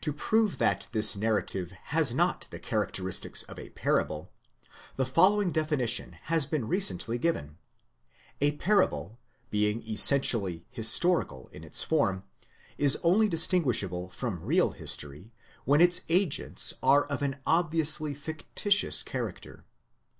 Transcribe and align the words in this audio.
To 0.00 0.12
prove 0.12 0.58
that 0.58 0.88
this 0.90 1.14
narrative 1.16 1.70
has 1.94 2.12
not 2.12 2.48
the 2.50 2.58
characteristics 2.58 3.44
of 3.44 3.56
a 3.56 3.70
parable, 3.70 4.32
the 4.96 5.06
following 5.06 5.52
definition 5.52 6.16
has 6.24 6.44
been 6.44 6.66
recently 6.66 7.18
given: 7.18 7.56
a 8.40 8.56
parable, 8.56 9.20
being 9.48 9.86
essentially 9.88 10.66
historical 10.70 11.46
in 11.52 11.62
its 11.62 11.84
form, 11.84 12.24
is 12.78 12.98
only 13.04 13.28
distinguishable 13.28 14.10
from 14.10 14.42
real 14.42 14.70
history 14.70 15.30
when 15.64 15.80
its 15.80 16.00
agents 16.08 16.74
are 16.82 17.04
of 17.04 17.22
an 17.22 17.38
obviously 17.46 18.12
fictitious 18.12 19.04
character.! 19.04 19.64